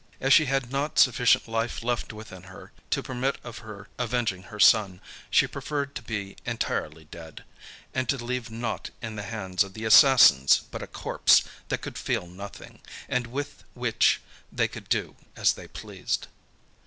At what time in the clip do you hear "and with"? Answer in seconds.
13.07-13.63